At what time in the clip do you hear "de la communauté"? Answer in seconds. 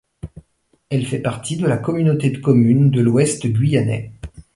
1.57-2.31